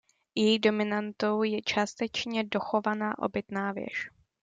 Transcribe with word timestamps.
Její 0.35 0.59
dominantou 0.59 1.43
je 1.43 1.61
částečně 1.61 2.43
dochovaná 2.43 3.19
obytná 3.19 3.71
věž. 3.71 4.09